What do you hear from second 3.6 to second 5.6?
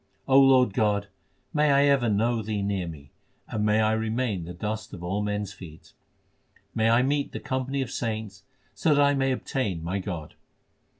may I remain the dust of all men s